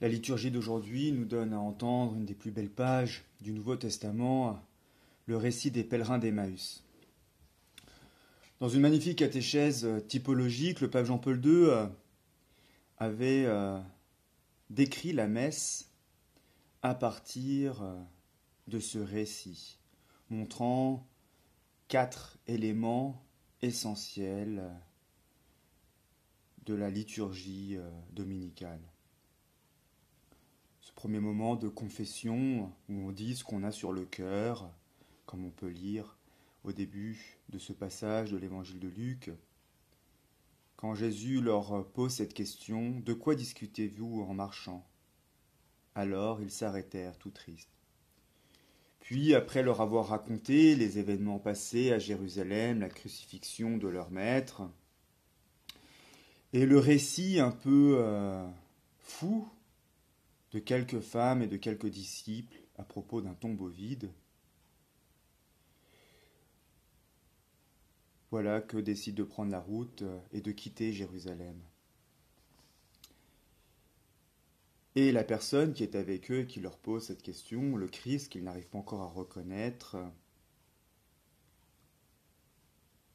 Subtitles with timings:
[0.00, 4.58] La liturgie d'aujourd'hui nous donne à entendre une des plus belles pages du Nouveau Testament,
[5.26, 6.82] le récit des pèlerins d'Emmaüs.
[8.60, 11.68] Dans une magnifique catéchèse typologique, le pape Jean-Paul II
[12.96, 13.78] avait euh,
[14.70, 15.90] décrit la messe
[16.82, 17.94] à partir euh,
[18.68, 19.78] de ce récit,
[20.30, 21.06] montrant
[21.88, 23.22] quatre éléments
[23.60, 24.62] essentiels
[26.64, 28.80] de la liturgie euh, dominicale
[31.00, 34.70] premier moment de confession où on dit ce qu'on a sur le cœur,
[35.24, 36.18] comme on peut lire
[36.62, 39.30] au début de ce passage de l'évangile de Luc.
[40.76, 44.86] Quand Jésus leur pose cette question, De quoi discutez-vous en marchant?
[45.94, 47.70] Alors ils s'arrêtèrent tout tristes.
[49.00, 54.68] Puis, après leur avoir raconté les événements passés à Jérusalem, la crucifixion de leur maître,
[56.52, 58.46] et le récit un peu euh,
[58.98, 59.48] fou
[60.52, 64.10] de quelques femmes et de quelques disciples à propos d'un tombeau vide.
[68.30, 71.60] Voilà que décide de prendre la route et de quitter Jérusalem.
[74.96, 78.28] Et la personne qui est avec eux et qui leur pose cette question, le Christ
[78.28, 79.96] qu'ils n'arrivent pas encore à reconnaître,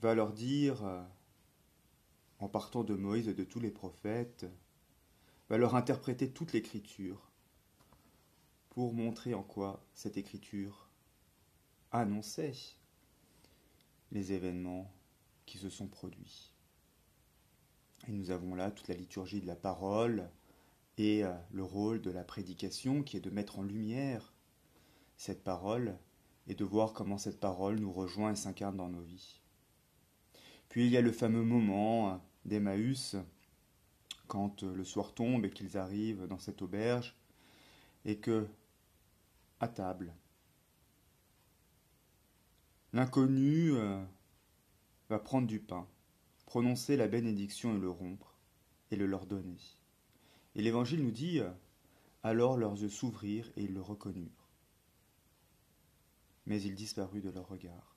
[0.00, 0.84] va leur dire,
[2.38, 4.46] en partant de Moïse et de tous les prophètes,
[5.48, 7.30] va leur interpréter toute l'écriture
[8.70, 10.88] pour montrer en quoi cette écriture
[11.92, 12.52] annonçait
[14.12, 14.92] les événements
[15.46, 16.52] qui se sont produits.
[18.08, 20.28] Et nous avons là toute la liturgie de la parole
[20.98, 24.34] et euh, le rôle de la prédication qui est de mettre en lumière
[25.16, 25.96] cette parole
[26.46, 29.40] et de voir comment cette parole nous rejoint et s'incarne dans nos vies.
[30.68, 33.16] Puis il y a le fameux moment d'Emmaüs
[34.26, 37.16] quand euh, le soir tombe et qu'ils arrivent dans cette auberge,
[38.04, 38.46] et que,
[39.60, 40.12] à table,
[42.92, 44.02] l'inconnu euh,
[45.08, 45.86] va prendre du pain,
[46.46, 48.36] prononcer la bénédiction et le rompre,
[48.90, 49.58] et le leur donner.
[50.54, 51.50] Et l'Évangile nous dit, euh,
[52.22, 54.48] alors leurs yeux s'ouvrirent et ils le reconnurent.
[56.46, 57.96] Mais il disparut de leur regard.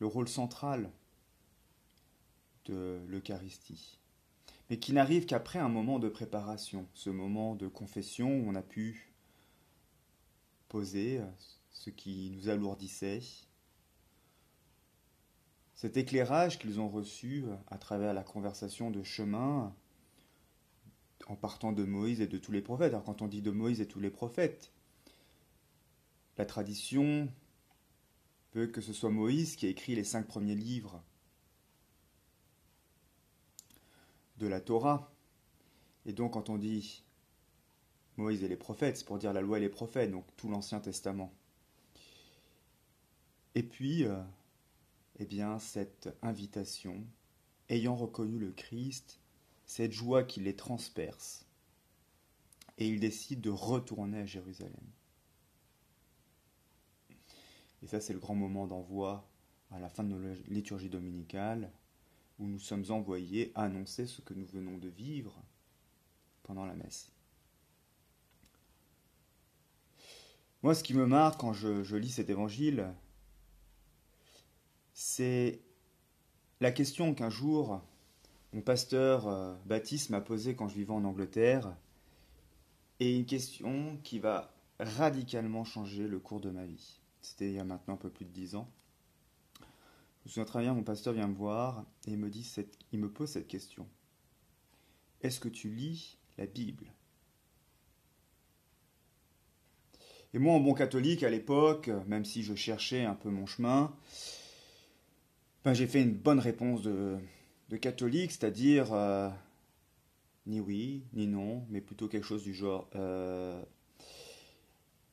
[0.00, 0.90] Le rôle central
[2.68, 3.98] l'Eucharistie,
[4.70, 8.62] mais qui n'arrive qu'après un moment de préparation, ce moment de confession où on a
[8.62, 9.12] pu
[10.68, 11.20] poser
[11.70, 13.22] ce qui nous alourdissait,
[15.74, 19.74] cet éclairage qu'ils ont reçu à travers la conversation de chemin
[21.28, 22.92] en partant de Moïse et de tous les prophètes.
[22.92, 24.72] Alors quand on dit de Moïse et tous les prophètes,
[26.36, 27.28] la tradition
[28.54, 31.02] veut que ce soit Moïse qui a écrit les cinq premiers livres
[34.38, 35.12] de la Torah.
[36.06, 37.04] Et donc quand on dit
[38.16, 40.80] Moïse et les prophètes, c'est pour dire la loi et les prophètes, donc tout l'Ancien
[40.80, 41.32] Testament.
[43.54, 44.22] Et puis, euh,
[45.18, 47.04] eh bien, cette invitation,
[47.68, 49.20] ayant reconnu le Christ,
[49.66, 51.46] cette joie qui les transperce,
[52.78, 54.74] et ils décident de retourner à Jérusalem.
[57.82, 59.28] Et ça, c'est le grand moment d'envoi
[59.70, 61.70] à la fin de nos liturgies dominicales,
[62.38, 65.34] où nous sommes envoyés annoncer ce que nous venons de vivre
[66.42, 67.10] pendant la messe.
[70.62, 72.88] Moi, ce qui me marque quand je, lis cet évangile,
[74.92, 75.60] c'est
[76.60, 77.80] la question qu'un jour
[78.52, 81.76] mon pasteur euh, Baptiste m'a posée quand je vivais en Angleterre,
[83.00, 87.00] et une question qui va radicalement changer le cours de ma vie.
[87.20, 88.68] C'était il y a maintenant un peu plus de dix ans.
[90.28, 93.10] Me souviens très bien, mon pasteur vient me voir et me, dit cette, il me
[93.10, 93.88] pose cette question.
[95.22, 96.92] Est-ce que tu lis la Bible?
[100.34, 103.96] Et moi, en bon catholique, à l'époque, même si je cherchais un peu mon chemin,
[105.64, 107.16] ben, j'ai fait une bonne réponse de,
[107.80, 109.30] catholique, c'est-à-dire euh,
[110.46, 112.90] ni oui, ni non, mais plutôt quelque chose du genre.
[112.96, 113.64] Euh,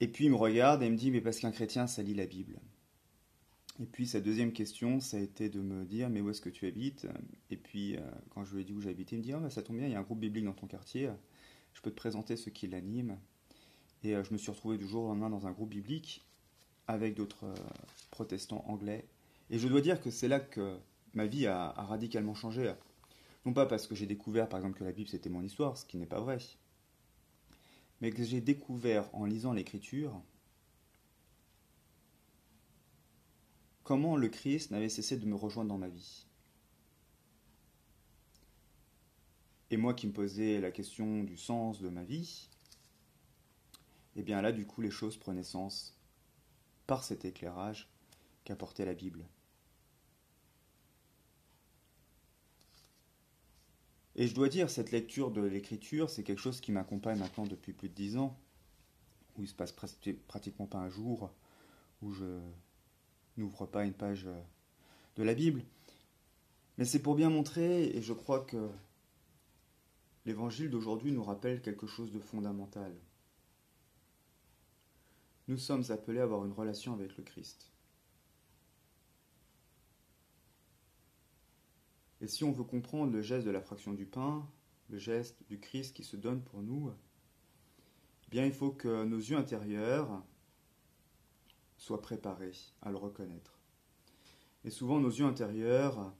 [0.00, 2.14] et puis il me regarde et il me dit, mais parce qu'un chrétien, ça lit
[2.14, 2.60] la Bible.
[3.80, 6.50] Et puis sa deuxième question, ça a été de me dire mais où est-ce que
[6.50, 7.06] tu habites?
[7.50, 9.50] Et puis euh, quand je lui ai dit où j'habitais, il me dit ah, bah,
[9.50, 11.10] ça tombe bien, il y a un groupe biblique dans ton quartier,
[11.74, 13.18] je peux te présenter ceux qui l'animent.
[14.02, 16.24] Et euh, je me suis retrouvé du jour au lendemain dans un groupe biblique
[16.88, 17.54] avec d'autres euh,
[18.10, 19.06] protestants anglais.
[19.50, 20.76] Et je dois dire que c'est là que
[21.14, 22.72] ma vie a, radicalement changé.
[23.46, 25.86] Non pas parce que j'ai découvert par exemple que la Bible c'était mon histoire, ce
[25.86, 26.38] qui n'est pas vrai,
[28.00, 30.20] mais que j'ai découvert en lisant l'écriture
[33.88, 36.26] comment le Christ n'avait cessé de me rejoindre dans ma vie.
[39.70, 42.50] et moi qui me posais la question du sens de ma vie,
[44.16, 45.96] eh bien là, du coup, les choses prenaient sens
[46.86, 47.90] par cet éclairage
[48.44, 49.26] qu'apportait la Bible.
[54.16, 57.72] Et je dois dire, cette lecture de l'écriture, c'est quelque chose qui m'accompagne maintenant depuis
[57.72, 58.38] plus de dix ans,
[59.36, 61.30] où il se passe pratiquement pas un jour
[62.02, 62.38] où je
[63.38, 64.28] n'ouvre pas une page
[65.16, 65.64] de la Bible.
[66.76, 68.68] Mais c'est pour bien montrer, et je crois que
[70.26, 72.94] l'évangile d'aujourd'hui nous rappelle quelque chose de fondamental.
[75.48, 77.70] Nous sommes appelés à avoir une relation avec le Christ.
[82.20, 84.46] Et si on veut comprendre le geste de la fraction du pain,
[84.90, 86.92] le geste du Christ qui se donne pour nous,
[88.26, 90.22] eh bien il faut que nos yeux intérieurs
[91.78, 92.52] soient préparés
[92.82, 93.58] à le reconnaître.
[94.64, 96.12] Et souvent nos yeux intérieurs,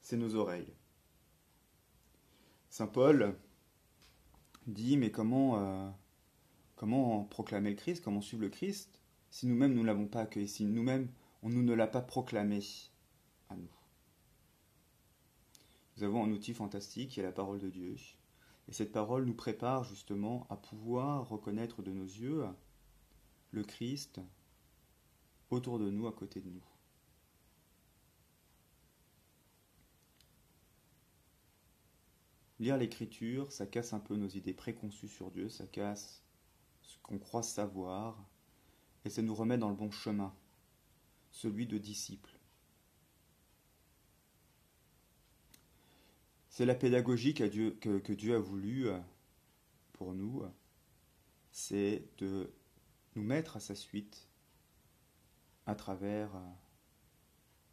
[0.00, 0.72] c'est nos oreilles.
[2.70, 3.36] Saint Paul
[4.66, 5.90] dit mais comment euh,
[7.30, 10.64] proclamer le Christ, comment suivre le Christ si nous-mêmes nous ne l'avons pas accueilli, si
[10.64, 11.10] nous-mêmes
[11.42, 12.60] on nous ne l'a pas proclamé
[13.48, 13.68] à nous.
[15.96, 17.96] Nous avons un outil fantastique qui est la parole de Dieu.
[18.68, 22.44] Et cette parole nous prépare justement à pouvoir reconnaître de nos yeux
[23.50, 24.20] le Christ
[25.50, 26.62] autour de nous, à côté de nous.
[32.60, 36.24] Lire l'écriture, ça casse un peu nos idées préconçues sur Dieu, ça casse
[36.82, 38.18] ce qu'on croit savoir,
[39.04, 40.34] et ça nous remet dans le bon chemin,
[41.30, 42.30] celui de disciple.
[46.48, 48.98] C'est la pédagogie que, Dieu a voulu euh,
[49.92, 50.42] pour nous,
[51.52, 52.52] c'est de
[53.14, 54.27] nous mettre à sa suite
[55.68, 56.40] à travers euh,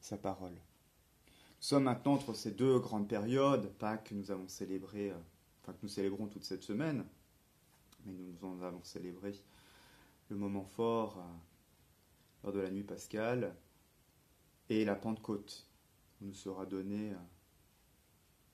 [0.00, 0.54] sa parole.
[0.54, 5.18] Nous sommes maintenant entre ces deux grandes périodes, Pâques que nous avons célébré, euh,
[5.60, 7.04] enfin que nous célébrons toute cette semaine,
[8.06, 9.38] mais nous en avons célébré
[10.30, 11.22] le moment fort
[12.42, 13.54] lors de la nuit pascale,
[14.70, 15.68] et la Pentecôte,
[16.20, 17.12] où nous sera donné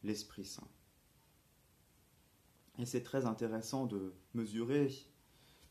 [0.03, 0.67] l'Esprit Saint.
[2.81, 4.93] Et c'est très intéressant de mesurer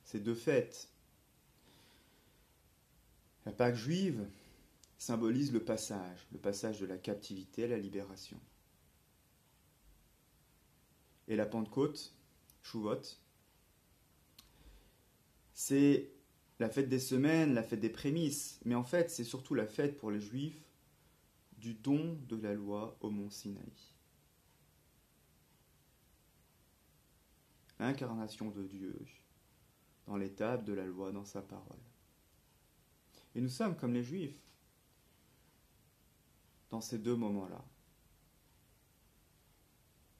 [0.05, 0.89] ces deux fêtes.
[3.47, 4.27] La Pâque juive
[4.97, 8.37] symbolise le passage, le passage de la captivité à la libération.
[11.29, 12.13] Et la Pentecôte,
[12.61, 12.99] Chouvot,
[15.53, 16.11] c'est
[16.59, 19.97] la fête des semaines, la fête des prémices, mais en fait c'est surtout la fête
[19.97, 20.61] pour les Juifs
[21.57, 23.63] du don de la loi au mont Sinaï.
[27.79, 28.99] l'incarnation de Dieu
[30.05, 31.79] dans l'étape de la loi, dans sa parole.
[33.37, 34.41] Et nous sommes comme les Juifs
[36.71, 37.63] dans ces deux moments-là.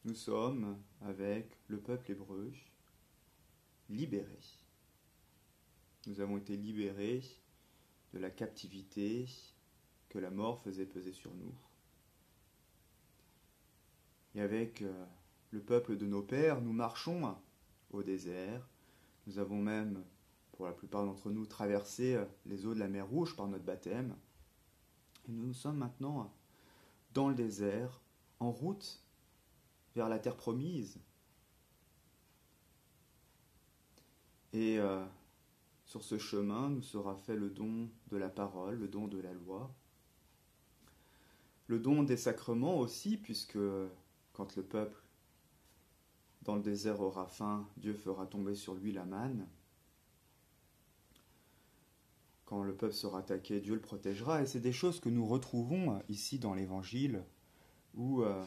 [0.06, 2.54] Nous sommes avec le peuple hébreu
[3.90, 4.62] libérés.
[6.06, 7.24] Nous avons été libérés
[8.14, 9.26] de la captivité
[10.10, 11.56] que la mort faisait peser sur nous.
[14.36, 15.06] Et avec euh,
[15.50, 17.36] le peuple de nos pères, nous marchons
[17.90, 18.70] au désert.
[19.26, 20.06] Nous avons même,
[20.58, 23.64] pour la plupart d'entre nous, traversé euh, les eaux de la mer Rouge par notre
[23.64, 24.18] baptême.
[25.30, 26.34] Et nous sommes maintenant
[27.14, 28.02] dans le désert,
[28.40, 29.04] en route
[29.96, 31.00] vers la terre promise.
[34.52, 35.06] Et euh,
[35.86, 39.34] sur ce chemin nous sera fait le don de la parole, le don de la
[39.34, 39.72] loi,
[41.68, 43.60] le don des sacrements aussi, puisque
[44.34, 45.04] quand le peuple
[46.42, 49.48] dans le désert aura faim, Dieu fera tomber sur lui la manne.
[52.48, 54.42] Quand le peuple sera attaqué, Dieu le protégera.
[54.42, 57.24] Et c'est des choses que nous retrouvons ici dans l'Évangile,
[57.94, 58.42] où euh,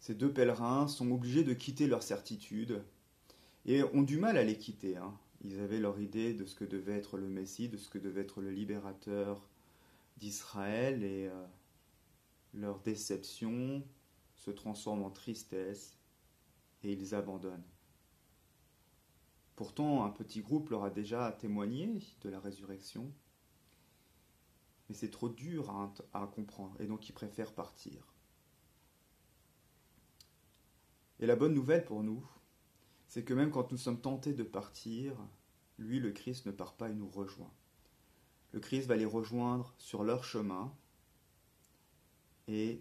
[0.00, 2.82] ces deux pèlerins sont obligés de quitter leur certitude
[3.66, 4.96] et ont du mal à les quitter.
[4.96, 5.16] Hein.
[5.44, 8.22] Ils avaient leur idée de ce que devait être le Messie, de ce que devait
[8.22, 9.48] être le libérateur
[10.16, 11.46] d'Israël, et euh,
[12.52, 13.84] leur déception
[14.34, 15.96] se transforme en tristesse
[16.82, 17.62] et ils abandonnent.
[19.58, 23.12] Pourtant, un petit groupe leur a déjà témoigné de la résurrection,
[24.88, 25.68] mais c'est trop dur
[26.12, 28.14] à, comprendre, et donc ils préfèrent partir.
[31.18, 32.24] Et la bonne nouvelle pour nous,
[33.08, 35.16] c'est que même quand nous sommes tentés de partir,
[35.76, 37.52] lui, le Christ, ne part pas et nous rejoint.
[38.52, 40.72] Le Christ va les rejoindre sur leur chemin
[42.46, 42.80] et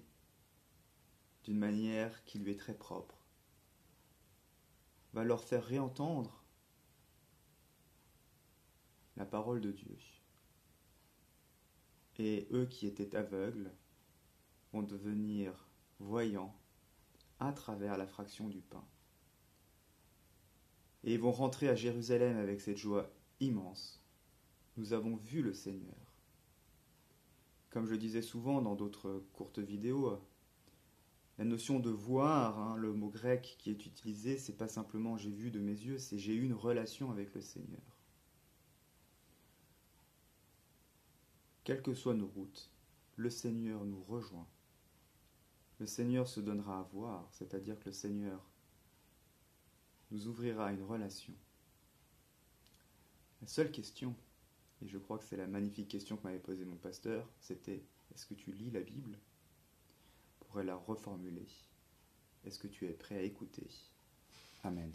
[1.44, 3.18] d'une manière qui lui est très propre
[5.14, 6.44] va leur faire réentendre
[9.28, 9.98] parole de Dieu.
[12.20, 13.72] Et eux qui étaient aveugles
[14.74, 15.68] vont devenir
[16.00, 16.56] voyants
[17.40, 18.84] à travers la fraction du pain.
[21.04, 24.04] Et ils vont rentrer à Jérusalem avec cette joie immense.
[24.78, 25.96] Nous avons vu le Seigneur.
[27.70, 30.20] Comme je disais souvent dans d'autres courtes vidéos,
[31.38, 35.30] la notion de voir, hein, le mot grec qui est utilisé, c'est pas simplement j'ai
[35.30, 37.97] vu de mes yeux, c'est j'ai eu une relation avec le Seigneur.
[41.68, 42.72] Quelles que soient nos routes,
[43.18, 44.48] le Seigneur nous rejoint.
[45.80, 48.42] Le Seigneur se donnera à voir, c'est-à-dire que le Seigneur
[50.10, 51.34] nous ouvrira une relation.
[53.42, 54.16] La seule question,
[54.82, 57.84] et je crois que c'est la magnifique question que m'avait posée mon pasteur, c'était
[58.16, 59.20] est-ce que tu lis la Bible
[60.40, 61.50] pourrait la reformuler?
[62.46, 63.68] Est-ce que tu es prêt à écouter?
[64.64, 64.94] Amen.